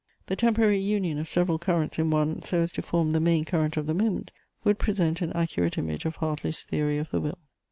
[0.25, 3.77] The temporary union of several currents in one, so as to form the main current
[3.77, 4.31] of the moment,
[4.63, 7.37] would present an accurate image of Hartley's theory of the will.